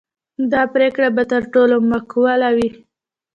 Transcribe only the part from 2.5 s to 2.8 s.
وي.